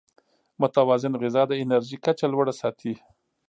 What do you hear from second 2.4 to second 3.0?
ساتي.